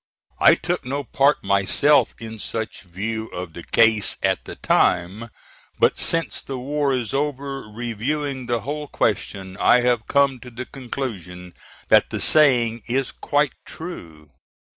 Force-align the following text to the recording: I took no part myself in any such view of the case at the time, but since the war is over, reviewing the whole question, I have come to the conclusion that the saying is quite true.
I 0.39 0.55
took 0.55 0.83
no 0.83 1.03
part 1.03 1.43
myself 1.43 2.15
in 2.19 2.27
any 2.29 2.37
such 2.39 2.81
view 2.81 3.27
of 3.27 3.53
the 3.53 3.61
case 3.61 4.17
at 4.23 4.45
the 4.45 4.55
time, 4.55 5.29
but 5.77 5.99
since 5.99 6.41
the 6.41 6.57
war 6.57 6.91
is 6.91 7.13
over, 7.13 7.67
reviewing 7.69 8.47
the 8.47 8.61
whole 8.61 8.87
question, 8.87 9.57
I 9.57 9.81
have 9.81 10.07
come 10.07 10.39
to 10.39 10.49
the 10.49 10.65
conclusion 10.65 11.53
that 11.89 12.09
the 12.09 12.19
saying 12.19 12.81
is 12.87 13.11
quite 13.11 13.53
true. 13.63 14.31